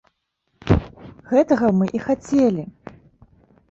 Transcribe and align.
Гэтага 1.33 1.65
мы 1.83 1.93
і 1.99 2.05
хацелі! 2.09 2.63